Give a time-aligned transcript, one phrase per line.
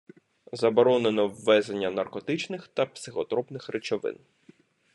[0.51, 4.17] Заборонено ввезення наркотичних та психотропних речовин.